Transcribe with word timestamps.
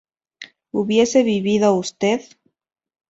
¿hubiese 0.71 1.21
vivido 1.21 1.75
usted? 1.77 2.21